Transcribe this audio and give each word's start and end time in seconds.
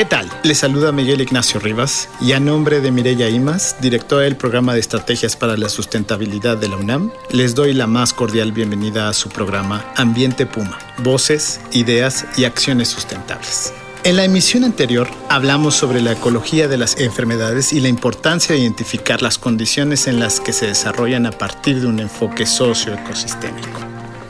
¿Qué 0.00 0.06
tal? 0.06 0.30
Les 0.44 0.56
saluda 0.56 0.92
Miguel 0.92 1.20
Ignacio 1.20 1.60
Rivas 1.60 2.08
y 2.22 2.32
a 2.32 2.40
nombre 2.40 2.80
de 2.80 2.90
Mireya 2.90 3.28
Imas, 3.28 3.76
directora 3.82 4.22
del 4.22 4.34
programa 4.34 4.72
de 4.72 4.80
estrategias 4.80 5.36
para 5.36 5.58
la 5.58 5.68
sustentabilidad 5.68 6.56
de 6.56 6.68
la 6.68 6.76
UNAM, 6.76 7.12
les 7.28 7.54
doy 7.54 7.74
la 7.74 7.86
más 7.86 8.14
cordial 8.14 8.50
bienvenida 8.50 9.10
a 9.10 9.12
su 9.12 9.28
programa 9.28 9.84
Ambiente 9.96 10.46
Puma, 10.46 10.78
voces, 11.02 11.60
ideas 11.72 12.24
y 12.38 12.44
acciones 12.44 12.88
sustentables. 12.88 13.74
En 14.02 14.16
la 14.16 14.24
emisión 14.24 14.64
anterior 14.64 15.06
hablamos 15.28 15.74
sobre 15.74 16.00
la 16.00 16.12
ecología 16.12 16.66
de 16.66 16.78
las 16.78 16.96
enfermedades 16.96 17.74
y 17.74 17.80
la 17.80 17.88
importancia 17.88 18.54
de 18.54 18.62
identificar 18.62 19.20
las 19.20 19.36
condiciones 19.36 20.06
en 20.06 20.18
las 20.18 20.40
que 20.40 20.54
se 20.54 20.68
desarrollan 20.68 21.26
a 21.26 21.32
partir 21.32 21.78
de 21.78 21.86
un 21.86 22.00
enfoque 22.00 22.46
socioecosistémico. 22.46 23.80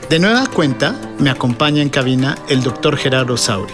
De 0.09 0.19
nueva 0.19 0.45
cuenta, 0.47 0.99
me 1.19 1.29
acompaña 1.29 1.81
en 1.81 1.87
cabina 1.87 2.37
el 2.49 2.61
doctor 2.61 2.97
Gerardo 2.97 3.37
Sauri, 3.37 3.73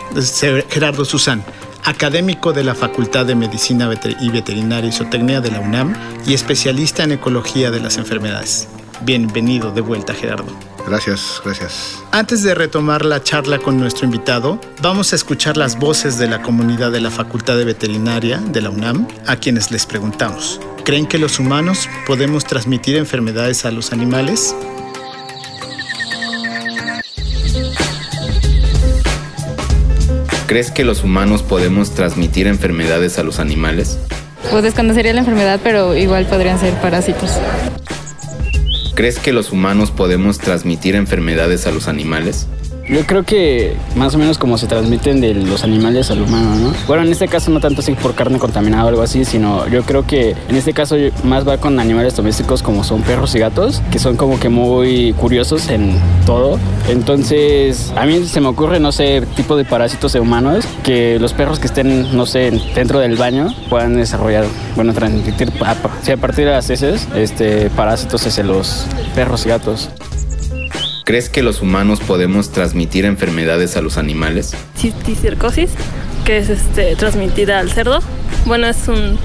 Gerardo 0.70 1.04
Susán, 1.04 1.44
académico 1.88 2.52
de 2.52 2.66
la 2.66 2.76
Facultad 2.76 3.26
de 3.26 3.34
Medicina 3.34 3.90
y 4.20 4.30
Veterinaria 4.30 4.90
y 4.90 4.92
Zootecnia 4.92 5.40
de 5.40 5.52
la 5.52 5.62
UNAM 5.62 5.96
y 6.26 6.34
especialista 6.34 7.04
en 7.04 7.14
ecología 7.14 7.72
de 7.72 7.80
las 7.80 7.98
enfermedades. 7.98 8.68
Bienvenido 9.04 9.72
de 9.72 9.80
vuelta, 9.80 10.14
Gerardo. 10.14 10.52
Gracias, 10.86 11.42
gracias. 11.46 12.04
Antes 12.12 12.44
de 12.44 12.56
retomar 12.56 13.06
la 13.06 13.24
charla 13.24 13.60
con 13.60 13.80
nuestro 13.80 14.04
invitado, 14.04 14.60
vamos 14.82 15.14
a 15.14 15.16
escuchar 15.16 15.56
las 15.56 15.80
voces 15.80 16.18
de 16.18 16.28
la 16.28 16.42
comunidad 16.42 16.92
de 16.92 17.00
la 17.00 17.10
Facultad 17.10 17.56
de 17.56 17.64
Veterinaria 17.64 18.40
de 18.40 18.62
la 18.62 18.70
UNAM, 18.70 19.08
a 19.26 19.38
quienes 19.38 19.72
les 19.72 19.86
preguntamos, 19.86 20.60
¿creen 20.84 21.06
que 21.06 21.20
los 21.20 21.40
humanos 21.40 21.88
podemos 22.06 22.44
transmitir 22.44 22.98
enfermedades 22.98 23.64
a 23.64 23.72
los 23.72 23.94
animales? 23.94 24.54
¿Crees 30.48 30.72
que 30.72 30.86
los 30.86 31.04
humanos 31.04 31.44
podemos 31.44 31.92
transmitir 31.92 32.48
enfermedades 32.48 33.20
a 33.20 33.24
los 33.24 33.40
animales? 33.40 34.00
Pues 34.50 34.64
desconocería 34.64 35.12
la 35.12 35.20
enfermedad, 35.20 35.60
pero 35.62 35.94
igual 35.94 36.26
podrían 36.26 36.58
ser 36.58 36.74
parásitos. 36.76 37.32
¿Crees 38.96 39.20
que 39.20 39.34
los 39.34 39.52
humanos 39.52 39.92
podemos 39.92 40.38
transmitir 40.38 40.96
enfermedades 40.96 41.68
a 41.68 41.72
los 41.72 41.90
animales? 41.90 42.48
Yo 42.88 43.06
creo 43.06 43.24
que 43.24 43.76
más 43.96 44.16
o 44.16 44.18
menos 44.18 44.38
como 44.38 44.58
se 44.58 44.66
transmiten 44.66 45.20
de 45.20 45.34
los 45.34 45.66
animales 45.66 46.10
al 46.10 46.22
humano, 46.22 46.56
¿no? 46.56 46.74
Bueno, 46.88 47.04
en 47.04 47.12
este 47.12 47.28
caso 47.28 47.52
no 47.52 47.60
tanto 47.60 47.82
así 47.82 47.92
por 47.94 48.16
carne 48.16 48.40
contaminada 48.40 48.86
o 48.86 48.88
algo 48.88 49.02
así, 49.02 49.26
sino 49.26 49.68
yo 49.68 49.84
creo 49.84 50.06
que 50.06 50.36
en 50.48 50.56
este 50.56 50.74
caso 50.74 50.96
más 51.24 51.46
va 51.46 51.58
con 51.58 51.80
animales 51.82 52.16
domésticos 52.16 52.64
como 52.64 52.86
son 52.86 53.02
perros 53.02 53.36
y 53.36 53.40
gatos, 53.40 53.82
que 53.92 54.00
son 54.00 54.16
como 54.16 54.40
que 54.40 54.48
muy 54.48 55.14
curiosos 55.14 55.68
en 55.70 56.00
todo. 56.26 56.58
Entonces, 56.88 57.92
a 57.98 58.06
mí 58.06 58.26
se 58.26 58.40
me 58.40 58.48
ocurre, 58.48 58.80
no 58.80 58.94
sé, 58.94 59.22
tipo 59.36 59.58
de 59.58 59.66
parásitos 59.66 60.14
de 60.14 60.22
humanos, 60.22 60.66
que 60.84 61.20
los 61.20 61.34
perros 61.34 61.60
que 61.60 61.68
estén, 61.68 62.16
no 62.16 62.26
sé, 62.26 62.52
dentro 62.74 63.00
del 63.00 63.18
baño 63.18 63.54
puedan 63.70 63.98
desarrollar, 63.98 64.46
bueno, 64.78 64.94
transmitir, 64.94 65.52
a, 65.62 65.72
a 65.72 66.18
partir 66.18 66.46
de 66.46 66.52
las 66.52 66.70
heces, 66.70 67.06
este, 67.16 67.70
parásitos 67.72 68.26
hacia 68.26 68.46
los 68.46 68.86
perros 69.14 69.46
y 69.46 69.50
gatos. 69.50 69.90
¿Crees 71.08 71.30
que 71.30 71.42
los 71.42 71.62
humanos 71.62 72.02
podemos 72.02 72.52
transmitir 72.52 73.06
enfermedades 73.06 73.78
a 73.78 73.82
los 73.82 73.98
animales? 73.98 74.54
Cisticercosis, 74.76 75.70
que 76.26 76.38
es 76.40 76.50
este, 76.50 76.98
transmitida 76.98 77.60
al 77.60 77.72
cerdo. 77.72 78.00
Bueno, 78.46 78.68
es 78.68 78.90
un 78.90 79.18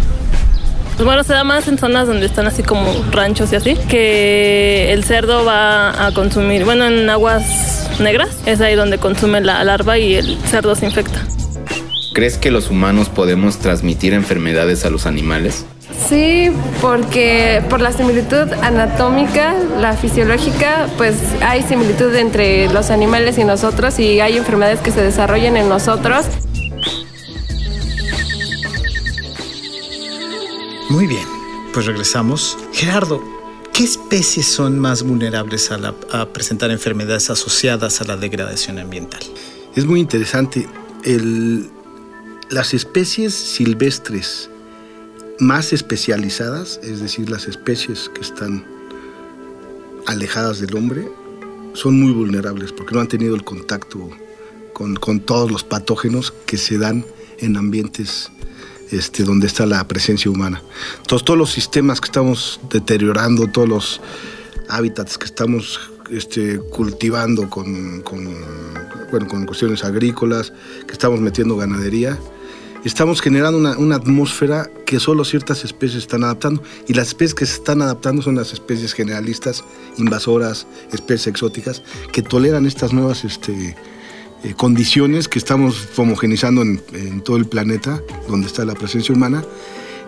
bueno, 1.04 1.24
se 1.24 1.32
da 1.32 1.42
más 1.42 1.66
en 1.66 1.78
zonas 1.78 2.06
donde 2.06 2.26
están 2.26 2.46
así 2.46 2.62
como 2.62 2.94
ranchos 3.10 3.52
y 3.52 3.56
así, 3.56 3.74
que 3.88 4.92
el 4.92 5.02
cerdo 5.02 5.44
va 5.44 6.06
a 6.06 6.12
consumir, 6.14 6.64
bueno, 6.64 6.86
en 6.86 7.10
aguas 7.10 7.90
negras, 7.98 8.28
es 8.46 8.60
ahí 8.60 8.76
donde 8.76 8.98
consume 8.98 9.40
la 9.40 9.64
larva 9.64 9.98
y 9.98 10.14
el 10.14 10.38
cerdo 10.52 10.76
se 10.76 10.86
infecta. 10.86 11.20
¿Crees 12.14 12.38
que 12.38 12.52
los 12.52 12.70
humanos 12.70 13.08
podemos 13.08 13.58
transmitir 13.58 14.12
enfermedades 14.12 14.84
a 14.84 14.90
los 14.90 15.06
animales? 15.06 15.66
Sí, 15.96 16.50
porque 16.80 17.62
por 17.68 17.80
la 17.80 17.92
similitud 17.92 18.52
anatómica, 18.62 19.54
la 19.78 19.94
fisiológica, 19.96 20.88
pues 20.96 21.16
hay 21.40 21.62
similitud 21.62 22.14
entre 22.14 22.68
los 22.72 22.90
animales 22.90 23.38
y 23.38 23.44
nosotros 23.44 23.98
y 23.98 24.20
hay 24.20 24.36
enfermedades 24.36 24.80
que 24.80 24.90
se 24.90 25.02
desarrollan 25.02 25.56
en 25.56 25.68
nosotros. 25.68 26.26
Muy 30.90 31.06
bien, 31.06 31.24
pues 31.72 31.86
regresamos. 31.86 32.58
Gerardo, 32.72 33.22
¿qué 33.72 33.84
especies 33.84 34.46
son 34.46 34.78
más 34.78 35.02
vulnerables 35.02 35.70
a, 35.70 35.94
a 36.12 36.26
presentar 36.26 36.70
enfermedades 36.70 37.30
asociadas 37.30 38.00
a 38.00 38.04
la 38.04 38.16
degradación 38.16 38.78
ambiental? 38.78 39.22
Es 39.74 39.86
muy 39.86 40.00
interesante. 40.00 40.68
El, 41.04 41.70
las 42.50 42.74
especies 42.74 43.34
silvestres 43.34 44.50
más 45.42 45.72
especializadas, 45.72 46.78
es 46.84 47.00
decir, 47.00 47.28
las 47.28 47.48
especies 47.48 48.08
que 48.14 48.20
están 48.20 48.64
alejadas 50.06 50.60
del 50.60 50.76
hombre, 50.76 51.08
son 51.74 52.00
muy 52.00 52.12
vulnerables 52.12 52.72
porque 52.72 52.94
no 52.94 53.00
han 53.00 53.08
tenido 53.08 53.34
el 53.34 53.42
contacto 53.42 54.10
con, 54.72 55.20
todos 55.20 55.50
los 55.50 55.64
patógenos 55.64 56.32
que 56.46 56.56
se 56.56 56.78
dan 56.78 57.04
en 57.38 57.56
ambientes 57.56 58.30
este, 58.92 59.24
donde 59.24 59.48
está 59.48 59.66
la 59.66 59.86
presencia 59.88 60.30
humana. 60.30 60.62
Entonces, 60.98 61.24
todos 61.24 61.38
los 61.38 61.50
sistemas 61.50 62.00
que 62.00 62.06
estamos 62.06 62.60
deteriorando, 62.70 63.48
todos 63.48 63.68
los 63.68 64.00
hábitats 64.68 65.18
que 65.18 65.24
estamos 65.24 65.80
este, 66.10 66.58
cultivando 66.58 67.50
con, 67.50 68.02
con, 68.02 68.28
bueno, 69.10 69.26
con 69.28 69.46
cuestiones 69.46 69.82
agrícolas, 69.82 70.52
que 70.86 70.92
estamos 70.92 71.20
metiendo 71.20 71.56
ganadería, 71.56 72.18
estamos 72.84 73.20
generando 73.20 73.58
una, 73.78 73.94
atmósfera 73.94 74.70
que 74.86 74.98
solo 74.98 75.24
ciertas 75.24 75.64
especies 75.64 76.02
están 76.02 76.24
adaptando. 76.24 76.62
Y 76.88 76.94
las 76.94 77.08
especies 77.08 77.34
que 77.34 77.46
se 77.46 77.54
están 77.54 77.82
adaptando 77.82 78.22
son 78.22 78.36
las 78.36 78.52
especies 78.52 78.92
generalistas, 78.92 79.64
invasoras, 79.98 80.66
especies 80.92 81.28
exóticas, 81.28 81.82
que 82.12 82.22
toleran 82.22 82.66
estas 82.66 82.92
nuevas 82.92 83.24
este, 83.24 83.76
eh, 84.44 84.54
condiciones 84.54 85.28
que 85.28 85.38
estamos 85.38 85.88
homogenizando 85.96 86.62
en, 86.62 87.20
todo 87.22 87.36
el 87.36 87.46
planeta, 87.46 88.00
donde 88.28 88.46
está 88.48 88.64
la 88.64 88.74
presencia 88.74 89.14
humana. 89.14 89.44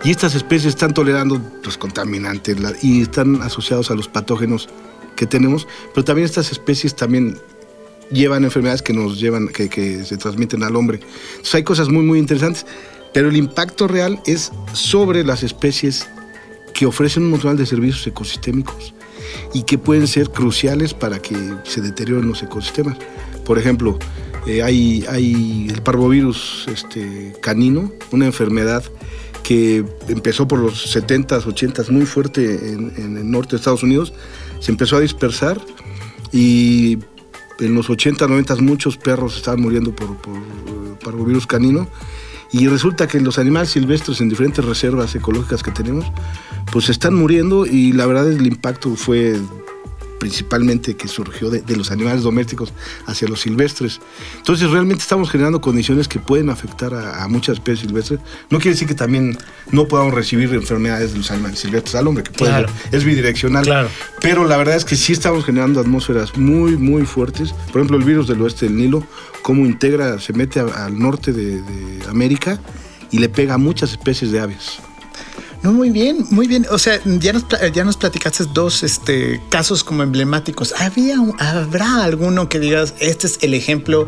Y 0.02 0.10
estas 0.10 0.34
especies 0.34 0.74
están 0.74 0.92
tolerando 0.92 1.40
los 1.62 1.78
contaminantes 1.78 2.56
y 2.82 3.02
están 3.02 3.40
asociados 3.42 3.90
a 3.90 3.94
los 3.94 4.08
patógenos 4.08 4.68
que 5.16 5.26
tenemos, 5.26 5.66
pero 5.94 6.04
también 6.04 6.26
estas 6.26 6.50
especies 6.50 6.96
también 6.96 7.38
llevan 8.10 8.44
enfermedades 8.44 8.82
que 8.82 8.92
nos 8.92 9.20
llevan, 9.20 9.48
que, 9.48 10.04
se 10.04 10.16
transmiten 10.16 10.62
al 10.62 10.76
hombre. 10.76 11.00
Entonces 11.30 11.54
hay 11.54 11.64
cosas 11.64 11.88
muy, 11.88 12.02
muy 12.02 12.18
interesantes, 12.18 12.66
pero 13.12 13.28
el 13.28 13.36
impacto 13.36 13.88
real 13.88 14.20
es 14.26 14.52
sobre 14.72 15.24
las 15.24 15.42
especies 15.42 16.08
que 16.72 16.86
ofrecen 16.86 17.24
un 17.24 17.30
montón 17.30 17.56
de 17.56 17.66
servicios 17.66 18.06
ecosistémicos 18.06 18.94
y 19.52 19.62
que 19.62 19.78
pueden 19.78 20.06
ser 20.06 20.30
cruciales 20.30 20.94
para 20.94 21.20
que 21.20 21.36
se 21.64 21.80
deterioren 21.80 22.28
los 22.28 22.42
ecosistemas. 22.42 22.98
Por 23.44 23.58
ejemplo, 23.58 23.98
eh, 24.46 24.62
hay, 24.62 25.04
hay, 25.08 25.68
el 25.70 25.82
parvovirus 25.82 26.66
este, 26.68 27.34
canino, 27.40 27.92
una 28.10 28.26
enfermedad 28.26 28.82
que 29.42 29.84
empezó 30.08 30.48
por 30.48 30.58
los 30.58 30.94
70s, 30.94 31.44
80s 31.44 31.90
muy 31.90 32.06
fuerte 32.06 32.72
en, 32.72 32.92
en 32.96 33.16
el 33.16 33.30
norte 33.30 33.52
de 33.52 33.56
Estados 33.58 33.82
Unidos, 33.82 34.12
se 34.60 34.70
empezó 34.70 34.96
a 34.96 35.00
dispersar 35.00 35.60
y 36.32 36.98
en 37.60 37.74
los 37.74 37.90
80, 37.90 38.26
90 38.26 38.56
muchos 38.56 38.96
perros 38.96 39.36
estaban 39.36 39.60
muriendo 39.60 39.94
por, 39.94 40.16
por 40.16 40.36
eh, 40.36 40.94
parvovirus 41.02 41.46
canino. 41.46 41.88
Y 42.52 42.68
resulta 42.68 43.08
que 43.08 43.20
los 43.20 43.38
animales 43.38 43.70
silvestres 43.70 44.20
en 44.20 44.28
diferentes 44.28 44.64
reservas 44.64 45.14
ecológicas 45.14 45.62
que 45.62 45.72
tenemos, 45.72 46.06
pues 46.70 46.88
están 46.88 47.14
muriendo 47.14 47.66
y 47.66 47.92
la 47.92 48.06
verdad 48.06 48.30
el 48.30 48.46
impacto 48.46 48.94
fue 48.94 49.40
principalmente 50.18 50.96
que 50.96 51.08
surgió 51.08 51.50
de, 51.50 51.60
de, 51.62 51.76
los 51.76 51.90
animales 51.90 52.22
domésticos 52.22 52.72
hacia 53.06 53.28
los 53.28 53.40
silvestres. 53.40 54.00
Entonces 54.36 54.70
realmente 54.70 55.02
estamos 55.02 55.30
generando 55.30 55.60
condiciones 55.60 56.08
que 56.08 56.18
pueden 56.18 56.50
afectar 56.50 56.94
a, 56.94 57.22
a, 57.22 57.28
muchas 57.28 57.54
especies 57.54 57.80
silvestres. 57.86 58.20
No 58.50 58.58
quiere 58.58 58.70
decir 58.74 58.88
que 58.88 58.94
también 58.94 59.36
no 59.70 59.86
podamos 59.86 60.14
recibir 60.14 60.52
enfermedades 60.54 61.12
de 61.12 61.18
los 61.18 61.30
animales 61.30 61.58
silvestres 61.58 61.94
al 61.94 62.06
hombre, 62.06 62.24
que 62.24 62.30
puede 62.30 62.50
Claro. 62.52 62.68
ser, 62.68 62.94
es 62.94 63.04
bidireccional. 63.04 63.64
Claro. 63.64 63.88
Pero 64.20 64.44
la 64.46 64.56
verdad 64.56 64.76
es 64.76 64.84
que 64.84 64.96
sí 64.96 65.12
estamos 65.12 65.44
generando 65.44 65.80
atmósferas 65.80 66.36
muy, 66.36 66.76
muy 66.76 67.04
fuertes. 67.04 67.52
Por 67.72 67.80
ejemplo, 67.80 67.96
el 67.96 68.04
virus 68.04 68.28
del 68.28 68.40
oeste 68.42 68.66
del 68.66 68.76
Nilo, 68.76 69.06
cómo 69.42 69.66
integra, 69.66 70.18
se 70.20 70.32
mete 70.32 70.60
a- 70.60 70.84
al 70.86 70.98
norte 70.98 71.32
de, 71.32 71.60
de 71.62 72.06
América 72.08 72.58
y 73.10 73.18
le 73.18 73.28
pega 73.28 73.54
a 73.54 73.58
muchas 73.58 73.90
especies 73.92 74.30
de 74.32 74.40
aves. 74.40 74.78
No, 75.64 75.72
muy 75.72 75.88
bien, 75.88 76.26
muy 76.28 76.46
bien. 76.46 76.66
O 76.70 76.78
sea, 76.78 77.00
ya 77.04 77.32
nos, 77.32 77.46
ya 77.72 77.84
nos 77.84 77.96
platicaste 77.96 78.44
dos 78.52 78.82
este, 78.82 79.40
casos 79.48 79.82
como 79.82 80.02
emblemáticos. 80.02 80.74
¿Había, 80.78 81.16
¿Habrá 81.38 82.04
alguno 82.04 82.50
que 82.50 82.60
digas, 82.60 82.94
este 83.00 83.26
es 83.26 83.38
el 83.40 83.54
ejemplo 83.54 84.06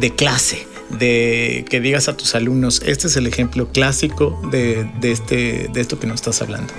de 0.00 0.16
clase? 0.16 0.66
De 0.90 1.64
que 1.70 1.80
digas 1.80 2.08
a 2.08 2.16
tus 2.16 2.34
alumnos, 2.34 2.82
este 2.84 3.06
es 3.06 3.16
el 3.16 3.28
ejemplo 3.28 3.68
clásico 3.68 4.40
de, 4.50 4.90
de 5.00 5.12
este, 5.12 5.70
de 5.72 5.80
esto 5.80 6.00
que 6.00 6.08
nos 6.08 6.16
estás 6.16 6.42
hablando. 6.42 6.74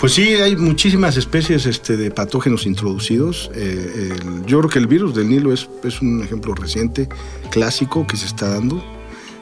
Pues 0.00 0.12
sí, 0.12 0.34
hay 0.34 0.54
muchísimas 0.54 1.16
especies 1.16 1.66
este, 1.66 1.96
de 1.96 2.12
patógenos 2.12 2.66
introducidos. 2.66 3.50
Eh, 3.56 4.12
yo 4.46 4.60
creo 4.60 4.70
que 4.70 4.78
el 4.78 4.86
virus 4.86 5.16
del 5.16 5.28
Nilo 5.30 5.52
es, 5.52 5.68
es 5.82 6.00
un 6.00 6.22
ejemplo 6.22 6.54
reciente, 6.54 7.08
clásico, 7.50 8.06
que 8.06 8.16
se 8.16 8.26
está 8.26 8.50
dando 8.50 8.84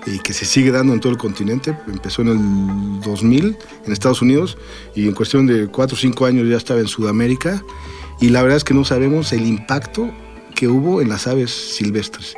y 0.07 0.19
que 0.19 0.33
se 0.33 0.45
sigue 0.45 0.71
dando 0.73 0.93
en 0.93 1.01
todo 1.01 1.13
el 1.13 1.19
continente. 1.19 1.77
Empezó 1.87 2.23
en 2.23 2.29
el 2.29 3.01
2000 3.03 3.57
en 3.87 3.93
Estados 3.93 4.21
Unidos 4.23 4.59
y 4.95 5.07
en 5.07 5.13
cuestión 5.15 5.47
de 5.47 5.69
4 5.69 5.95
o 5.95 5.99
5 5.99 6.27
años 6.27 6.49
ya 6.49 6.57
estaba 6.57 6.81
en 6.81 6.89
Sudamérica. 6.89 7.63
Y 8.21 8.29
la 8.31 8.43
verdad 8.43 8.57
es 8.57 8.65
que 8.65 8.75
no 8.75 8.85
sabemos 8.85 9.33
el 9.33 9.47
impacto 9.47 10.11
que 10.55 10.69
hubo 10.69 11.01
en 11.01 11.09
las 11.09 11.27
aves 11.27 11.51
silvestres. 11.51 12.35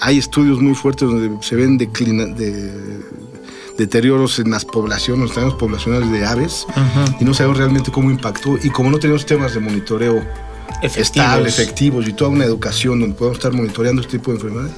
Hay 0.00 0.18
estudios 0.18 0.60
muy 0.60 0.74
fuertes 0.74 1.08
donde 1.08 1.30
se 1.44 1.54
ven 1.54 1.78
declina- 1.78 2.26
de- 2.26 3.00
deterioros 3.78 4.38
en 4.38 4.50
las 4.50 4.64
poblaciones, 4.64 5.22
los 5.26 5.32
tamaños 5.34 5.54
poblacionales 5.58 6.10
de 6.10 6.26
aves 6.26 6.66
y 7.20 7.24
no 7.24 7.34
sabemos 7.34 7.58
realmente 7.58 7.90
cómo 7.90 8.10
impactó 8.10 8.58
y 8.62 8.68
como 8.70 8.90
no 8.90 8.98
tenemos 8.98 9.24
temas 9.26 9.54
de 9.54 9.60
monitoreo 9.60 10.22
Efectivos. 10.80 11.26
estable, 11.26 11.48
efectivos 11.48 12.08
y 12.08 12.12
toda 12.12 12.30
una 12.30 12.44
educación 12.44 13.00
donde 13.00 13.14
podamos 13.14 13.38
estar 13.38 13.52
monitoreando 13.52 14.02
este 14.02 14.18
tipo 14.18 14.30
de 14.30 14.38
enfermedades, 14.38 14.72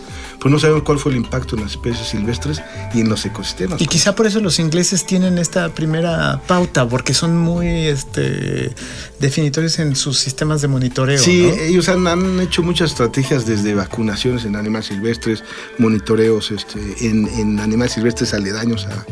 pues 0.44 0.52
no 0.52 0.58
sabemos 0.58 0.82
cuál 0.82 0.98
fue 0.98 1.12
el 1.12 1.16
impacto 1.16 1.56
en 1.56 1.62
las 1.62 1.70
especies 1.70 2.08
silvestres 2.08 2.60
y 2.92 3.00
en 3.00 3.08
los 3.08 3.24
ecosistemas. 3.24 3.80
Y 3.80 3.86
quizá 3.86 4.14
por 4.14 4.26
eso 4.26 4.40
los 4.40 4.58
ingleses 4.58 5.06
tienen 5.06 5.38
esta 5.38 5.70
primera 5.70 6.38
pauta, 6.46 6.86
porque 6.86 7.14
son 7.14 7.38
muy 7.38 7.66
este, 7.66 8.74
definitorios 9.20 9.78
en 9.78 9.96
sus 9.96 10.18
sistemas 10.18 10.60
de 10.60 10.68
monitoreo. 10.68 11.18
Sí, 11.18 11.48
¿no? 11.48 11.54
ellos 11.62 11.88
han, 11.88 12.06
han 12.06 12.40
hecho 12.40 12.62
muchas 12.62 12.90
estrategias 12.90 13.46
desde 13.46 13.72
vacunaciones 13.74 14.44
en 14.44 14.56
animales 14.56 14.88
silvestres, 14.88 15.42
monitoreos 15.78 16.50
este, 16.50 16.78
en, 17.06 17.26
en 17.26 17.58
animales 17.60 17.92
silvestres 17.92 18.34
aledaños 18.34 18.86
a, 18.86 19.06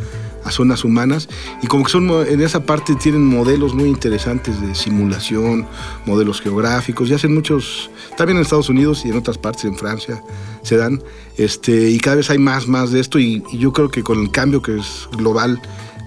a 0.45 0.51
zonas 0.51 0.85
humanas 0.85 1.29
y 1.63 1.67
como 1.67 1.85
que 1.85 1.93
son 1.93 2.11
en 2.29 2.41
esa 2.43 2.65
parte 2.65 2.95
tienen 2.95 3.25
modelos 3.25 3.75
muy 3.75 3.89
interesantes 3.89 4.61
de 4.61 4.75
simulación, 4.75 5.67
modelos 6.05 6.41
geográficos 6.41 6.72
y 6.87 7.13
hacen 7.15 7.35
muchos, 7.35 7.91
también 8.17 8.39
en 8.39 8.43
Estados 8.43 8.69
Unidos 8.69 9.05
y 9.05 9.09
en 9.09 9.17
otras 9.17 9.39
partes, 9.39 9.65
en 9.65 9.77
Francia, 9.77 10.23
se 10.63 10.77
dan 10.77 11.03
este, 11.37 11.91
y 11.91 11.99
cada 11.99 12.17
vez 12.17 12.31
hay 12.31 12.39
más, 12.39 12.67
más 12.69 12.93
de 12.93 13.01
esto 13.01 13.19
y, 13.19 13.43
y 13.53 13.59
yo 13.59 13.73
creo 13.73 13.91
que 13.91 14.03
con 14.03 14.21
el 14.21 14.31
cambio 14.31 14.63
que 14.63 14.79
es 14.79 15.09
global 15.17 15.61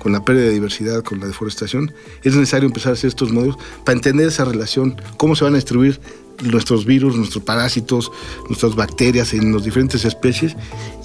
con 0.05 0.11
la 0.11 0.23
pérdida 0.23 0.45
de 0.45 0.51
diversidad, 0.51 1.01
con 1.03 1.19
la 1.19 1.25
deforestación, 1.25 1.91
es 2.21 2.35
necesario 2.35 2.67
empezar 2.67 2.91
a 2.91 2.93
hacer 2.93 3.07
estos 3.07 3.31
modelos 3.31 3.57
para 3.83 3.95
entender 3.95 4.27
esa 4.27 4.45
relación, 4.45 5.01
cómo 5.17 5.35
se 5.35 5.43
van 5.43 5.53
a 5.53 5.57
distribuir 5.57 5.99
nuestros 6.43 6.85
virus, 6.85 7.15
nuestros 7.15 7.43
parásitos, 7.43 8.11
nuestras 8.49 8.75
bacterias 8.75 9.33
en 9.33 9.53
las 9.53 9.63
diferentes 9.63 10.05
especies 10.05 10.55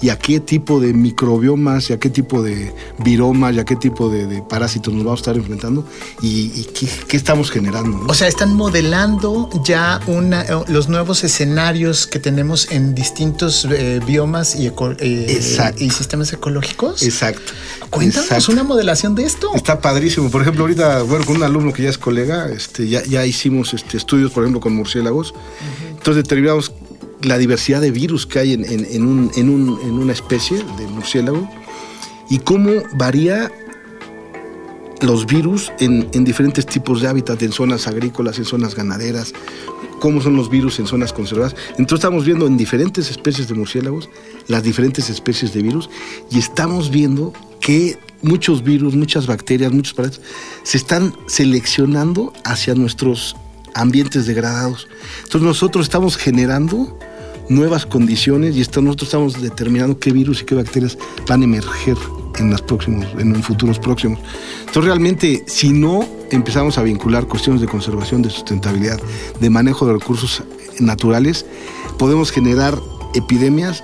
y 0.01 0.09
a 0.09 0.17
qué 0.17 0.39
tipo 0.39 0.79
de 0.79 0.93
microbiomas 0.93 1.89
y 1.89 1.93
a 1.93 1.99
qué 1.99 2.09
tipo 2.09 2.41
de 2.43 2.73
viromas 2.99 3.55
y 3.55 3.59
a 3.59 3.65
qué 3.65 3.75
tipo 3.75 4.09
de, 4.09 4.27
de 4.27 4.41
parásitos 4.41 4.93
nos 4.93 5.03
vamos 5.03 5.19
a 5.19 5.21
estar 5.21 5.37
enfrentando 5.37 5.85
y, 6.21 6.51
y 6.55 6.67
qué, 6.73 6.87
qué 7.07 7.17
estamos 7.17 7.49
generando. 7.51 7.97
¿no? 7.99 8.05
O 8.07 8.13
sea, 8.13 8.27
están 8.27 8.55
modelando 8.55 9.49
ya 9.65 9.99
una, 10.07 10.41
eh, 10.43 10.47
los 10.67 10.89
nuevos 10.89 11.23
escenarios 11.23 12.07
que 12.07 12.19
tenemos 12.19 12.71
en 12.71 12.93
distintos 12.95 13.65
eh, 13.71 13.99
biomas 14.05 14.55
y, 14.55 14.67
eco- 14.67 14.95
eh, 14.99 15.39
y 15.77 15.89
sistemas 15.91 16.33
ecológicos. 16.33 17.03
Exacto. 17.03 17.53
Cuéntanos 17.89 18.25
Exacto. 18.25 18.51
una 18.51 18.63
modelación 18.63 19.15
de 19.15 19.23
esto. 19.25 19.51
Está 19.53 19.79
padrísimo. 19.81 20.29
Por 20.29 20.41
ejemplo, 20.41 20.63
ahorita, 20.63 21.03
bueno, 21.03 21.25
con 21.25 21.35
un 21.37 21.43
alumno 21.43 21.73
que 21.73 21.83
ya 21.83 21.89
es 21.89 21.97
colega, 21.97 22.49
este, 22.49 22.87
ya, 22.87 23.03
ya 23.03 23.25
hicimos 23.25 23.73
este, 23.73 23.97
estudios, 23.97 24.31
por 24.31 24.43
ejemplo, 24.43 24.59
con 24.61 24.73
murciélagos. 24.73 25.20
Entonces 25.89 26.23
determinamos 26.23 26.71
la 27.21 27.37
diversidad 27.37 27.81
de 27.81 27.91
virus 27.91 28.25
que 28.25 28.39
hay 28.39 28.53
en, 28.53 28.65
en- 28.65 28.85
en 28.91 29.05
un- 29.05 29.31
en 29.35 29.49
un- 29.49 29.79
en 29.83 29.91
una 29.93 30.13
especie 30.13 30.57
de 30.77 30.87
murciélago 30.87 31.47
y 32.29 32.39
cómo 32.39 32.71
varía 32.93 33.51
los 35.01 35.25
virus 35.25 35.71
en, 35.79 36.07
en 36.13 36.23
diferentes 36.23 36.65
tipos 36.65 37.01
de 37.01 37.07
hábitat, 37.07 37.41
en 37.41 37.51
zonas 37.51 37.87
agrícolas, 37.87 38.37
en 38.37 38.45
zonas 38.45 38.75
ganaderas, 38.75 39.33
cómo 39.99 40.21
son 40.21 40.35
los 40.35 40.49
virus 40.49 40.79
en 40.79 40.85
zonas 40.85 41.11
conservadas. 41.11 41.55
Entonces 41.71 41.99
estamos 42.05 42.23
viendo 42.25 42.45
en 42.45 42.55
diferentes 42.57 43.09
especies 43.09 43.47
de 43.47 43.55
murciélagos 43.55 44.09
las 44.47 44.61
diferentes 44.63 45.09
especies 45.09 45.53
de 45.53 45.61
virus 45.63 45.89
y 46.29 46.37
estamos 46.37 46.91
viendo 46.91 47.33
que 47.59 47.97
muchos 48.21 48.63
virus, 48.63 48.95
muchas 48.95 49.25
bacterias, 49.25 49.71
muchos 49.71 49.93
parásitos 49.95 50.23
se 50.63 50.77
están 50.77 51.15
seleccionando 51.27 52.31
hacia 52.43 52.75
nuestros 52.75 53.35
ambientes 53.73 54.25
degradados. 54.25 54.87
Entonces 55.23 55.41
nosotros 55.41 55.85
estamos 55.85 56.17
generando 56.17 56.97
nuevas 57.49 57.85
condiciones 57.85 58.55
y 58.55 58.61
esto- 58.61 58.81
nosotros 58.81 59.07
estamos 59.09 59.41
determinando 59.41 59.99
qué 59.99 60.11
virus 60.11 60.41
y 60.41 60.45
qué 60.45 60.55
bacterias 60.55 60.97
van 61.27 61.41
a 61.41 61.45
emerger 61.45 61.97
en 62.39 62.49
los 62.49 62.61
próximos, 62.61 63.05
en 63.19 63.35
un 63.35 63.43
futuros 63.43 63.77
próximos. 63.77 64.19
Entonces 64.59 64.85
realmente, 64.85 65.43
si 65.47 65.69
no 65.71 66.05
empezamos 66.31 66.77
a 66.77 66.83
vincular 66.83 67.27
cuestiones 67.27 67.61
de 67.61 67.67
conservación, 67.67 68.21
de 68.21 68.29
sustentabilidad, 68.29 68.99
de 69.39 69.49
manejo 69.49 69.85
de 69.85 69.93
recursos 69.93 70.43
naturales, 70.79 71.45
podemos 71.97 72.31
generar 72.31 72.79
epidemias 73.15 73.83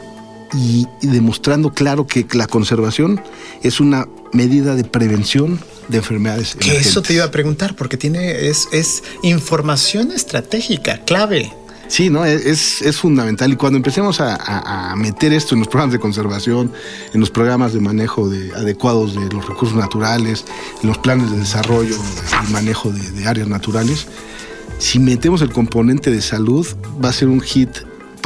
y 0.53 0.87
demostrando 1.01 1.73
claro 1.73 2.07
que 2.07 2.25
la 2.33 2.47
conservación 2.47 3.19
es 3.63 3.81
una 3.81 4.07
medida 4.31 4.75
de 4.75 4.85
prevención 4.85 5.59
de 5.87 5.97
enfermedades. 5.97 6.55
Que 6.55 6.77
eso 6.77 7.01
te 7.01 7.13
iba 7.13 7.23
a 7.25 7.31
preguntar, 7.31 7.75
porque 7.75 7.97
tiene, 7.97 8.47
es, 8.47 8.67
es 8.71 9.03
información 9.23 10.11
estratégica, 10.11 10.99
clave. 11.05 11.53
Sí, 11.89 12.09
¿no? 12.09 12.25
Es, 12.25 12.81
es 12.81 12.97
fundamental. 12.97 13.53
Y 13.53 13.55
cuando 13.55 13.77
empecemos 13.77 14.19
a, 14.19 14.35
a- 14.35 14.91
a 14.91 14.95
meter 14.97 15.31
esto 15.31 15.55
en 15.55 15.59
los 15.59 15.69
programas 15.69 15.93
de 15.93 15.99
conservación, 15.99 16.71
en 17.13 17.19
los 17.21 17.29
programas 17.31 17.73
de 17.73 17.79
manejo 17.79 18.27
de, 18.27 18.53
adecuados 18.53 19.15
de 19.15 19.29
los 19.33 19.47
recursos 19.47 19.77
naturales, 19.77 20.43
en 20.83 20.89
los 20.89 20.97
planes 20.97 21.31
de 21.31 21.37
desarrollo 21.37 21.95
y 22.47 22.51
manejo 22.51 22.91
de, 22.91 22.99
de 23.11 23.25
áreas 23.27 23.47
naturales, 23.47 24.07
si 24.79 24.99
metemos 24.99 25.41
el 25.41 25.51
componente 25.53 26.11
de 26.11 26.21
salud, 26.21 26.67
va 27.03 27.07
a 27.09 27.13
ser 27.13 27.29
un 27.29 27.39
hit 27.39 27.69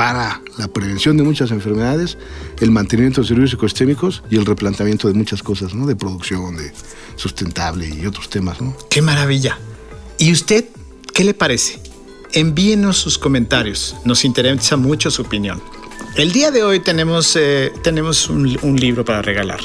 para 0.02 0.42
la 0.58 0.68
prevención 0.68 1.16
de 1.16 1.22
muchas 1.22 1.52
enfermedades, 1.52 2.18
el 2.60 2.72
mantenimiento 2.72 3.22
de 3.22 3.28
servicios 3.28 3.54
ecosistémicos 3.54 4.24
y 4.32 4.36
el 4.36 4.48
replanteamiento 4.48 5.08
de 5.08 5.14
muchas 5.14 5.44
cosas, 5.44 5.76
¿no? 5.76 5.86
De 5.86 5.96
producción, 5.96 6.58
de 6.58 6.74
sustentable 7.18 7.88
y 7.88 8.08
otros 8.08 8.28
temas, 8.28 8.60
¿no? 8.60 8.76
Qué 8.90 9.04
maravilla. 9.04 9.60
¿Y 10.18 10.32
usted 10.32 10.66
qué 11.14 11.24
le 11.24 11.36
parece? 11.36 11.80
Envíenos 12.34 12.98
sus 12.98 13.20
comentarios. 13.20 13.96
Nos 14.04 14.26
interesa 14.26 14.76
mucho 14.76 15.12
su 15.12 15.22
opinión. 15.22 15.62
El 16.16 16.32
día 16.32 16.50
de 16.50 16.64
hoy 16.64 16.80
tenemos, 16.80 17.36
eh, 17.36 17.72
tenemos 17.84 18.28
un, 18.28 18.58
un 18.64 18.78
libro 18.78 19.06
para 19.06 19.22
regalar. 19.22 19.60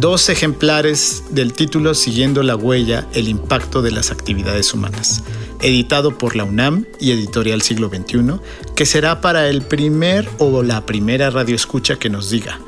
Dos 0.00 0.30
ejemplares 0.30 1.24
del 1.28 1.52
título 1.52 1.92
Siguiendo 1.92 2.42
la 2.42 2.56
huella, 2.56 3.06
el 3.12 3.28
impacto 3.28 3.82
de 3.82 3.90
las 3.90 4.10
actividades 4.10 4.72
humanas, 4.72 5.22
editado 5.60 6.16
por 6.16 6.36
la 6.36 6.44
UNAM 6.44 6.86
y 6.98 7.10
Editorial 7.10 7.60
Siglo 7.60 7.90
XXI, 7.90 8.40
que 8.74 8.86
será 8.86 9.20
para 9.20 9.48
el 9.48 9.60
primer 9.60 10.26
o 10.38 10.62
la 10.62 10.86
primera 10.86 11.28
radioescucha 11.28 11.96
que 11.96 12.08
nos 12.08 12.30
diga 12.30 12.58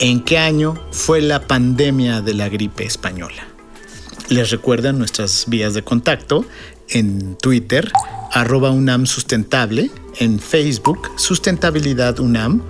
en 0.00 0.24
qué 0.24 0.38
año 0.38 0.74
fue 0.90 1.20
la 1.20 1.46
pandemia 1.46 2.20
de 2.20 2.34
la 2.34 2.48
gripe 2.48 2.84
española. 2.84 3.46
Les 4.28 4.50
recuerdan 4.50 4.98
nuestras 4.98 5.44
vías 5.46 5.74
de 5.74 5.84
contacto 5.84 6.44
en 6.88 7.36
Twitter, 7.36 7.92
arroba 8.32 8.72
UNAM 8.72 9.06
Sustentable, 9.06 9.92
en 10.18 10.40
Facebook, 10.40 11.12
Sustentabilidad 11.16 12.18
UNAM, 12.18 12.60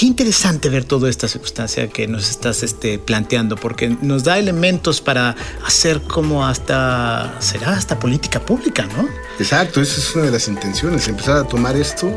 Qué 0.00 0.06
interesante 0.06 0.70
ver 0.70 0.86
toda 0.86 1.10
esta 1.10 1.28
circunstancia 1.28 1.90
que 1.90 2.08
nos 2.08 2.30
estás 2.30 2.62
este, 2.62 2.98
planteando, 2.98 3.56
porque 3.56 3.94
nos 4.00 4.24
da 4.24 4.38
elementos 4.38 5.02
para 5.02 5.36
hacer 5.62 6.00
como 6.00 6.46
hasta, 6.46 7.36
será 7.38 7.74
hasta 7.74 7.98
política 7.98 8.40
pública, 8.40 8.88
¿no? 8.96 9.06
Exacto, 9.38 9.82
esa 9.82 10.00
es 10.00 10.16
una 10.16 10.24
de 10.24 10.30
las 10.30 10.48
intenciones, 10.48 11.06
empezar 11.06 11.36
a 11.36 11.44
tomar 11.44 11.76
esto 11.76 12.10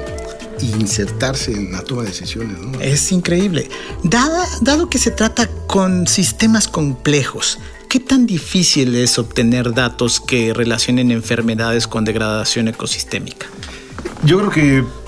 e 0.62 0.66
insertarse 0.66 1.52
en 1.52 1.74
la 1.74 1.82
toma 1.82 2.04
de 2.04 2.08
decisiones. 2.12 2.58
¿no? 2.58 2.80
Es 2.80 3.12
increíble. 3.12 3.68
Dada, 4.02 4.48
dado 4.62 4.90
que 4.90 4.98
se 4.98 5.12
trata 5.12 5.50
con 5.68 6.08
sistemas 6.08 6.70
complejos, 6.70 7.60
¿qué 7.90 8.00
tan 8.00 8.25
difícil 8.25 8.96
es 8.96 9.20
obtener 9.20 9.74
datos 9.74 10.22
que 10.22 10.54
relacionen 10.54 11.12
enfermedades 11.12 11.90
con 11.90 12.06
degradación 12.06 12.70
ecosistémica? 12.70 13.48
Yo 14.24 14.38
creo 14.38 14.52
que 14.52 15.03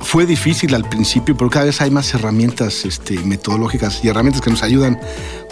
fue 0.00 0.26
difícil 0.26 0.74
al 0.74 0.88
principio, 0.88 1.36
pero 1.36 1.50
cada 1.50 1.66
vez 1.66 1.80
hay 1.80 1.90
más 1.90 2.12
herramientas 2.14 2.84
este, 2.84 3.18
metodológicas 3.20 4.04
y 4.04 4.08
herramientas 4.08 4.42
que 4.42 4.50
nos 4.50 4.62
ayudan 4.62 4.98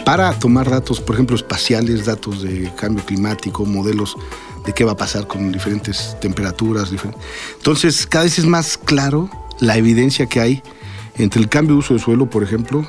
para 0.05 0.33
tomar 0.39 0.71
datos, 0.71 1.01
por 1.01 1.17
ejemplo, 1.17 1.37
espaciales, 1.37 2.07
datos 2.07 2.43
de 2.43 2.73
cambio 2.77 3.05
climático, 3.05 3.65
modelos 3.65 4.17
de 4.65 4.73
qué 4.73 4.85
va 4.85 4.93
a 4.93 4.97
pasar 4.97 5.27
con 5.27 5.53
diferentes 5.53 6.17
temperaturas. 6.21 6.91
Entonces, 7.57 8.07
cada 8.07 8.25
vez 8.25 8.39
es 8.39 8.47
más 8.47 8.79
claro 8.79 9.31
la 9.61 9.77
evidencia 9.77 10.27
que 10.27 10.41
hay 10.41 10.63
entre 11.17 11.41
el 11.41 11.49
cambio 11.49 11.75
de 11.75 11.81
uso 11.81 11.95
de 11.95 12.01
suelo, 12.01 12.31
por 12.31 12.43
ejemplo, 12.43 12.87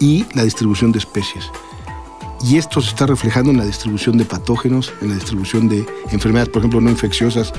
y 0.00 0.24
la 0.34 0.44
distribución 0.44 0.92
de 0.92 0.98
especies. 0.98 1.44
Y 2.42 2.56
esto 2.56 2.80
se 2.80 2.90
está 2.90 3.06
reflejando 3.06 3.50
en 3.50 3.56
la 3.58 3.64
distribución 3.64 4.18
de 4.18 4.24
patógenos, 4.24 4.92
en 5.00 5.08
la 5.08 5.14
distribución 5.14 5.68
de 5.68 5.86
enfermedades, 6.10 6.50
por 6.50 6.60
ejemplo, 6.60 6.80
no 6.80 6.90
infecciosas, 6.90 7.52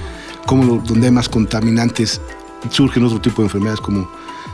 como 0.45 0.77
donde 0.77 1.07
hay 1.07 1.11
más 1.11 1.27
contaminantes 1.27 2.21
surgen 2.69 3.03
otro 3.03 3.21
tipo 3.21 3.41
de 3.41 3.47
enfermedades 3.47 3.81
como 3.81 4.09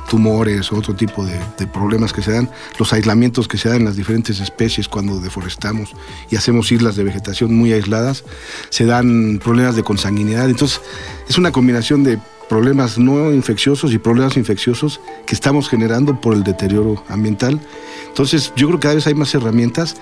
tumores 0.09 0.71
o 0.71 0.77
otro 0.77 0.93
tipo 0.93 1.25
de, 1.25 1.39
problemas 1.67 2.11
que 2.11 2.21
se 2.21 2.31
dan, 2.31 2.49
los 2.77 2.91
aislamientos 2.91 3.47
que 3.47 3.57
se 3.57 3.69
dan 3.69 3.79
en 3.79 3.85
las 3.85 3.95
diferentes 3.95 4.39
especies 4.39 4.87
cuando 4.87 5.19
deforestamos 5.19 5.93
y 6.29 6.35
hacemos 6.35 6.71
islas 6.71 6.95
de 6.95 7.03
vegetación 7.03 7.55
muy 7.55 7.71
aisladas, 7.71 8.23
se 8.69 8.85
dan 8.85 9.39
problemas 9.41 9.75
de 9.75 9.83
consanguinidad. 9.83 10.49
Entonces, 10.49 10.81
es 11.29 11.37
una 11.37 11.51
combinación 11.51 12.03
de 12.03 12.19
problemas 12.49 12.97
no 12.97 13.31
infecciosos 13.31 13.93
y 13.93 13.97
problemas 13.97 14.35
infecciosos 14.35 14.99
que 15.25 15.33
estamos 15.33 15.69
generando 15.69 16.19
por 16.19 16.33
el 16.33 16.43
deterioro 16.43 17.03
ambiental. 17.07 17.61
Entonces, 18.09 18.51
yo 18.57 18.67
creo 18.67 18.79
que 18.79 18.83
cada 18.83 18.95
vez 18.95 19.07
hay 19.07 19.13
más 19.13 19.33
herramientas 19.33 19.95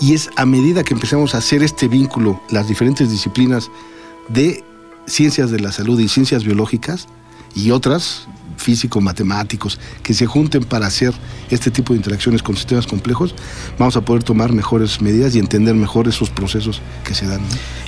y 0.00 0.14
es 0.14 0.28
a 0.34 0.44
medida 0.44 0.82
que 0.82 0.94
empezamos 0.94 1.36
a 1.36 1.38
hacer 1.38 1.62
este 1.62 1.86
vínculo, 1.86 2.40
las 2.50 2.66
diferentes 2.66 3.08
disciplinas 3.08 3.70
de 4.28 4.64
ciencias 5.06 5.52
de 5.52 5.60
la 5.60 5.70
salud 5.70 6.00
y 6.00 6.08
ciencias 6.08 6.42
biológicas, 6.42 7.06
y 7.54 7.70
otras, 7.70 8.26
físico-matemáticos, 8.56 9.78
que 10.02 10.14
se 10.14 10.26
junten 10.26 10.64
para 10.64 10.86
hacer 10.86 11.12
este 11.50 11.70
tipo 11.70 11.92
de 11.92 11.98
interacciones 11.98 12.42
con 12.42 12.56
sistemas 12.56 12.86
complejos, 12.86 13.34
vamos 13.78 13.96
a 13.96 14.00
poder 14.02 14.22
tomar 14.22 14.52
mejores 14.52 15.00
medidas 15.00 15.34
y 15.34 15.38
entender 15.38 15.74
mejor 15.74 16.08
esos 16.08 16.30
procesos 16.30 16.80
que 17.04 17.14
se 17.14 17.26
dan. 17.26 17.40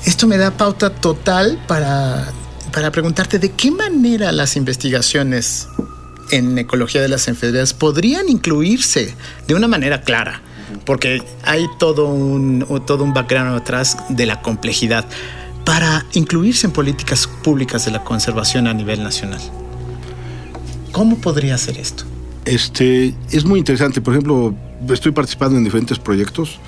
Esto 0.05 0.27
me 0.27 0.37
da 0.37 0.51
pauta 0.51 0.91
total 0.91 1.63
para, 1.67 2.29
para 2.73 2.91
preguntarte 2.91 3.39
de 3.39 3.53
qué 3.53 3.71
manera 3.71 4.33
las 4.33 4.57
investigaciones 4.57 5.69
en 6.31 6.59
ecología 6.59 7.01
de 7.01 7.09
las 7.09 7.29
enfermedades 7.29 7.73
podrían 7.73 8.29
incluirse 8.29 9.15
de 9.47 9.55
una 9.55 9.69
manera 9.69 10.03
clara, 10.03 10.41
porque 10.85 11.23
hay 11.45 11.67
todo 11.79 12.07
un, 12.09 12.67
todo 12.87 13.05
un 13.05 13.13
background 13.13 13.57
atrás 13.57 13.97
de 14.09 14.27
la 14.27 14.41
complejidad 14.41 15.07
para 15.65 16.05
incluirse 16.13 16.67
en 16.67 16.73
políticas 16.73 17.27
públicas 17.27 17.85
de 17.85 17.91
la 17.91 18.05
conservación 18.05 18.67
a 18.67 18.75
nivel 18.75 19.03
nacional. 19.03 19.41
¿Cómo 20.93 21.19
podría 21.19 21.59
ser 21.59 21.79
esto? 21.79 22.05
Este, 22.45 23.15
es 23.31 23.45
muy 23.45 23.59
interesante. 23.59 24.01
Por 24.01 24.15
ejemplo, 24.15 24.55
estoy 24.93 25.13
participando 25.13 25.57
en 25.57 25.65
diferentes 25.65 25.99
proyectos 25.99 26.59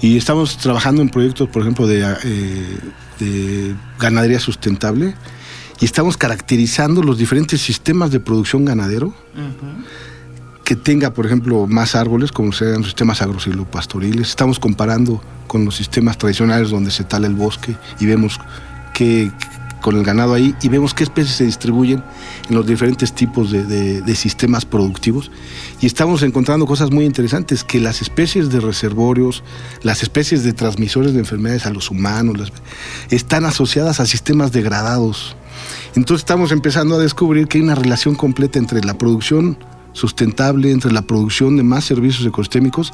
y 0.00 0.16
estamos 0.16 0.56
trabajando 0.58 1.00
en 1.02 1.08
proyectos, 1.08 1.48
por 1.48 1.62
ejemplo, 1.62 1.86
de, 1.86 2.04
eh, 3.20 3.74
ganadería 3.98 4.40
sustentable 4.40 5.14
y 5.80 5.84
estamos 5.84 6.16
caracterizando 6.16 7.02
los 7.02 7.18
diferentes 7.18 7.60
sistemas 7.60 8.10
de 8.10 8.20
producción 8.20 8.64
ganadero 8.64 9.14
que 10.72 10.76
tenga, 10.76 11.12
por 11.12 11.26
ejemplo, 11.26 11.66
más 11.66 11.94
árboles, 11.94 12.32
como 12.32 12.50
sean 12.50 12.82
sistemas 12.82 13.20
agrosilopastoriles. 13.20 14.26
Estamos 14.26 14.58
comparando 14.58 15.22
con 15.46 15.66
los 15.66 15.76
sistemas 15.76 16.16
tradicionales 16.16 16.70
donde 16.70 16.90
se 16.90 17.04
tala 17.04 17.26
el 17.26 17.34
bosque 17.34 17.76
y 18.00 18.06
vemos 18.06 18.40
que 18.94 19.30
con 19.82 19.98
el 19.98 20.02
ganado 20.02 20.32
ahí 20.32 20.54
y 20.62 20.70
vemos 20.70 20.94
qué 20.94 21.04
especies 21.04 21.36
se 21.36 21.44
distribuyen 21.44 22.02
en 22.48 22.54
los 22.54 22.66
diferentes 22.66 23.12
tipos 23.12 23.50
de, 23.50 24.16
sistemas 24.16 24.64
productivos 24.64 25.30
y 25.82 25.84
estamos 25.84 26.22
encontrando 26.22 26.64
cosas 26.64 26.90
muy 26.90 27.04
interesantes, 27.04 27.64
que 27.64 27.78
las 27.78 28.00
especies 28.00 28.48
de 28.48 28.60
reservorios, 28.60 29.44
las 29.82 30.02
especies 30.02 30.42
de 30.42 30.54
transmisores 30.54 31.12
de 31.12 31.18
enfermedades 31.18 31.66
a 31.66 31.70
los 31.70 31.90
humanos, 31.90 32.50
están 33.10 33.44
asociadas 33.44 34.00
a 34.00 34.06
sistemas 34.06 34.52
degradados. 34.52 35.36
Entonces 35.96 36.22
estamos 36.22 36.50
empezando 36.50 36.94
a 36.94 36.98
descubrir 36.98 37.46
que 37.46 37.58
hay 37.58 37.64
una 37.64 37.74
relación 37.74 38.14
completa 38.14 38.58
entre 38.58 38.82
la 38.82 38.96
producción 38.96 39.58
sustentable, 39.92 40.70
entre 40.70 40.92
la 40.92 41.02
producción 41.02 41.56
de 41.56 41.62
más 41.62 41.84
servicios 41.84 42.26
ecosistémicos 42.26 42.92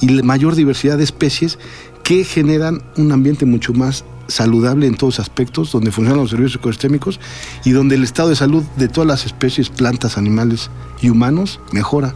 y 0.00 0.08
la 0.08 0.22
mayor 0.22 0.54
diversidad 0.54 0.98
de 0.98 1.04
especies 1.04 1.58
que 2.02 2.24
generan 2.24 2.82
un 2.96 3.12
ambiente 3.12 3.44
mucho 3.44 3.72
más 3.72 4.04
saludable 4.28 4.86
en 4.86 4.96
todos 4.96 5.18
aspectos, 5.18 5.72
donde 5.72 5.90
funcionan 5.90 6.22
los 6.22 6.30
servicios 6.30 6.56
ecosistémicos 6.56 7.18
y 7.64 7.70
donde 7.70 7.96
el 7.96 8.04
estado 8.04 8.28
de 8.28 8.36
salud 8.36 8.62
de 8.76 8.88
todas 8.88 9.08
las 9.08 9.26
especies, 9.26 9.70
plantas, 9.70 10.16
animales 10.16 10.70
y 11.00 11.08
humanos 11.10 11.60
mejora. 11.72 12.14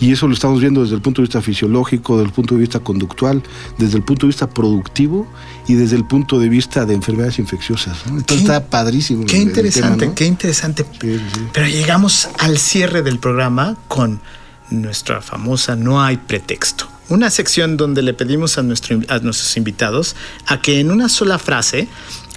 Y 0.00 0.12
eso 0.12 0.26
lo 0.26 0.32
estamos 0.32 0.60
viendo 0.60 0.82
desde 0.82 0.94
el 0.94 1.02
punto 1.02 1.20
de 1.20 1.26
vista 1.26 1.42
fisiológico, 1.42 2.16
desde 2.16 2.28
el 2.28 2.32
punto 2.32 2.54
de 2.54 2.60
vista 2.62 2.80
conductual, 2.80 3.42
desde 3.76 3.98
el 3.98 4.02
punto 4.02 4.26
de 4.26 4.28
vista 4.28 4.48
productivo 4.48 5.28
y 5.68 5.74
desde 5.74 5.96
el 5.96 6.06
punto 6.06 6.38
de 6.38 6.48
vista 6.48 6.86
de 6.86 6.94
enfermedades 6.94 7.38
infecciosas. 7.38 7.98
Entonces 8.06 8.38
está 8.38 8.66
padrísimo. 8.66 9.26
Qué 9.26 9.36
interesante, 9.36 10.10
qué 10.14 10.24
interesante. 10.24 10.86
Pero 11.52 11.66
llegamos 11.68 12.30
al 12.38 12.58
cierre 12.58 13.02
del 13.02 13.18
programa 13.18 13.76
con 13.88 14.20
nuestra 14.70 15.20
famosa 15.20 15.76
No 15.76 16.02
hay 16.02 16.16
pretexto 16.16 16.89
una 17.10 17.28
sección 17.28 17.76
donde 17.76 18.02
le 18.02 18.14
pedimos 18.14 18.56
a, 18.56 18.62
nuestro, 18.62 19.00
a 19.08 19.18
nuestros 19.18 19.56
invitados 19.56 20.16
a 20.46 20.62
que 20.62 20.80
en 20.80 20.90
una 20.90 21.08
sola 21.08 21.38
frase 21.38 21.88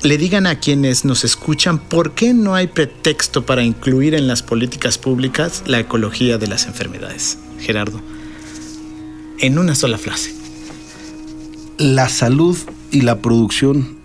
le 0.01 0.17
digan 0.17 0.47
a 0.47 0.59
quienes 0.59 1.05
nos 1.05 1.23
escuchan 1.23 1.79
por 1.79 2.11
qué 2.13 2.33
no 2.33 2.55
hay 2.55 2.67
pretexto 2.67 3.45
para 3.45 3.63
incluir 3.63 4.15
en 4.15 4.27
las 4.27 4.43
políticas 4.43 4.97
públicas 4.97 5.63
la 5.65 5.79
ecología 5.79 6.37
de 6.37 6.47
las 6.47 6.65
enfermedades. 6.65 7.37
Gerardo, 7.59 8.01
en 9.39 9.57
una 9.57 9.75
sola 9.75 9.97
frase. 9.97 10.35
La 11.77 12.09
salud 12.09 12.57
y 12.91 13.01
la 13.01 13.19
producción 13.19 13.99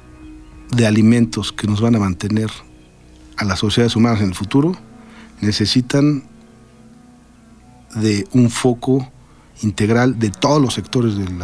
de 0.70 0.86
alimentos 0.86 1.50
que 1.50 1.66
nos 1.66 1.80
van 1.80 1.96
a 1.96 1.98
mantener 1.98 2.50
a 3.36 3.44
las 3.44 3.58
sociedades 3.58 3.96
humanas 3.96 4.20
en 4.20 4.28
el 4.28 4.34
futuro 4.34 4.76
necesitan 5.40 6.24
de 7.94 8.26
un 8.32 8.50
foco 8.50 9.10
integral 9.62 10.18
de 10.18 10.30
todos 10.30 10.60
los 10.60 10.74
sectores 10.74 11.16
del, 11.16 11.38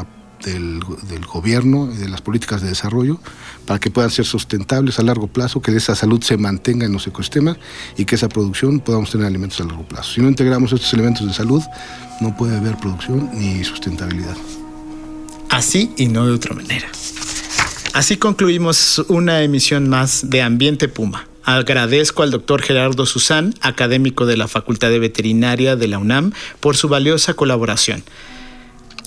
del, 0.45 1.27
gobierno 1.27 1.91
y 1.93 1.97
de 1.97 2.09
las 2.09 2.21
políticas 2.21 2.61
de 2.63 2.69
desarrollo 2.69 3.19
para 3.67 3.81
que 3.81 3.91
puedan 3.91 4.11
ser 4.11 4.27
sustentables 4.27 4.99
a 4.99 5.03
largo 5.03 5.27
plazo, 5.27 5.63
que 5.63 5.75
esa 5.75 5.95
salud 5.95 6.23
se 6.23 6.37
mantenga 6.37 6.87
en 6.87 6.93
los 6.93 7.07
ecosistemas 7.07 7.57
y 7.97 8.05
que 8.05 8.17
esa 8.17 8.29
producción 8.29 8.81
podamos 8.81 9.11
tener 9.11 9.27
alimentos 9.27 9.61
a 9.61 9.65
largo 9.65 9.85
plazo. 9.85 10.15
Si 10.15 10.21
no 10.21 10.29
integramos 10.29 10.73
estos 10.73 10.93
elementos 10.93 11.27
de 11.27 11.33
salud, 11.33 11.63
no 12.21 12.37
puede 12.37 12.57
haber 12.57 12.77
producción 12.77 13.31
ni 13.35 13.65
sustentabilidad. 13.65 14.37
Así 15.51 15.93
y 15.97 16.09
no 16.09 16.27
de 16.27 16.33
otra 16.33 16.55
manera. 16.55 16.89
Así 17.93 18.17
concluimos 18.17 18.99
una 19.09 19.43
emisión 19.43 19.89
más 19.89 20.29
de 20.29 20.43
Ambiente 20.43 20.89
Puma. 20.89 21.29
Agradezco 21.45 22.23
al 22.23 22.31
doctor 22.31 22.63
Gerardo 22.63 23.05
Susán, 23.05 23.55
académico 23.61 24.25
de 24.25 24.37
la 24.37 24.49
Facultad 24.49 24.89
de 24.89 24.99
Veterinaria 24.99 25.77
de 25.77 25.89
la 25.89 25.99
UNAM, 25.99 26.33
por 26.61 26.77
su 26.77 26.89
valiosa 26.89 27.35
colaboración. 27.35 28.03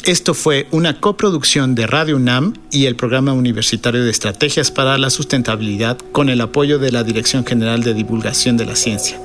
Esto 0.03 0.33
fue 0.33 0.67
una 0.71 1.01
coproducción 1.01 1.75
de 1.75 1.87
Radio 1.87 2.15
UNAM 2.15 2.53
y 2.71 2.85
el 2.85 2.95
Programa 2.95 3.33
Universitario 3.33 4.03
de 4.03 4.11
Estrategias 4.11 4.71
para 4.71 4.97
la 4.97 5.09
Sustentabilidad 5.09 5.97
con 6.11 6.29
el 6.29 6.39
apoyo 6.39 6.79
de 6.79 6.91
la 6.91 7.03
Dirección 7.03 7.45
General 7.45 7.83
de 7.83 7.93
Divulgación 7.93 8.55
de 8.55 8.65
la 8.65 8.75
Ciencia. 8.75 9.19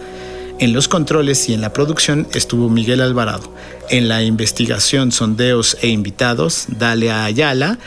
En 0.59 0.73
los 0.73 0.89
controles 0.89 1.49
y 1.49 1.55
en 1.55 1.61
la 1.61 1.73
producción 1.73 2.27
estuvo 2.35 2.69
Miguel 2.69 3.01
Alvarado. 3.01 3.55
En 3.91 4.09
la 4.09 4.23
investigación, 4.23 5.13
sondeos 5.13 5.77
e 5.83 5.89
invitados, 5.89 6.67
Dalia 6.69 7.25
Ayala, 7.25 7.79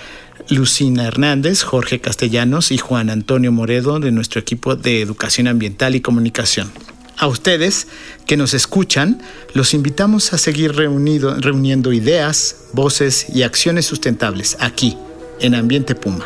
Lucina 0.50 1.06
Hernández, 1.06 1.64
Jorge 1.64 2.00
Castellanos 2.00 2.72
y 2.72 2.78
Juan 2.78 3.10
Antonio 3.10 3.52
Moredo 3.52 4.00
de 4.00 4.12
nuestro 4.12 4.40
equipo 4.40 4.76
de 4.76 5.02
Educación 5.02 5.48
Ambiental 5.48 5.96
y 5.96 6.02
Comunicación. 6.02 6.72
A 7.18 7.28
ustedes 7.28 7.88
que 8.28 8.38
nos 8.38 8.54
escuchan, 8.54 9.22
los 9.54 9.74
invitamos 9.74 10.34
a 10.34 10.38
seguir 10.38 10.76
reunido, 10.76 11.36
reuniendo 11.36 11.94
ideas, 11.94 12.58
voces 12.74 13.28
y 13.34 13.44
acciones 13.44 13.86
sustentables 13.86 14.58
aquí, 14.60 14.98
en 15.40 15.56
Ambiente 15.56 15.96
Puma. 15.96 16.26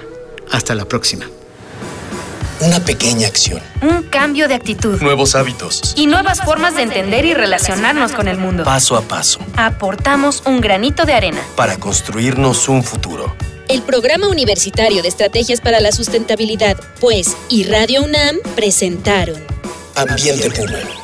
Hasta 0.51 0.73
la 0.73 0.85
próxima. 0.85 1.25
Una 2.61 2.83
pequeña 2.83 3.27
acción. 3.27 3.61
Un 3.81 4.03
cambio 4.03 4.49
de 4.49 4.55
actitud. 4.55 4.99
Nuevos 5.01 5.35
hábitos. 5.35 5.93
Y 5.95 6.07
nuevas 6.07 6.41
formas 6.43 6.75
de 6.75 6.81
entender 6.81 7.23
y 7.23 7.33
relacionarnos 7.33 8.11
con 8.11 8.27
el 8.27 8.37
mundo. 8.37 8.65
Paso 8.65 8.97
a 8.97 9.01
paso. 9.01 9.39
Aportamos 9.55 10.43
un 10.45 10.59
granito 10.59 11.05
de 11.05 11.13
arena. 11.13 11.39
Para 11.55 11.77
construirnos 11.77 12.67
un 12.67 12.83
futuro. 12.83 13.33
El 13.69 13.83
Programa 13.83 14.27
Universitario 14.27 15.03
de 15.03 15.09
Estrategias 15.09 15.61
para 15.61 15.79
la 15.79 15.91
Sustentabilidad, 15.91 16.75
pues, 16.99 17.37
y 17.49 17.65
Radio 17.65 18.03
UNAM 18.03 18.39
presentaron 18.55 19.45
Ambiente 19.93 20.49
Público. 20.49 20.98